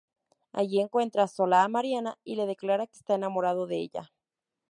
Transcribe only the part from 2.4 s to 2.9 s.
declara